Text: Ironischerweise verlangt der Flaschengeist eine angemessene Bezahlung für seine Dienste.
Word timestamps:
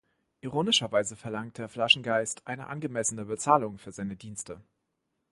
Ironischerweise 0.41 1.15
verlangt 1.15 1.59
der 1.59 1.69
Flaschengeist 1.69 2.47
eine 2.47 2.65
angemessene 2.69 3.25
Bezahlung 3.25 3.77
für 3.77 3.91
seine 3.91 4.15
Dienste. 4.15 4.59